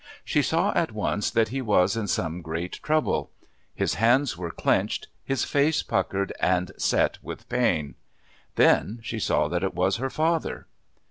[0.25, 3.29] She saw at once that he was in some great trouble.
[3.75, 7.93] His hands were clenched, his face puckered and set with pain.
[8.55, 10.65] Then she saw that it was her father.